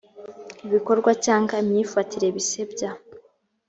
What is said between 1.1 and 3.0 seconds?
cyangwa imyifatire bisebya